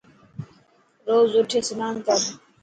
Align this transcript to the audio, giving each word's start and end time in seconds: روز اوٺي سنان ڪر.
روز 1.07 1.31
اوٺي 1.37 1.59
سنان 1.69 1.95
ڪر. 2.05 2.19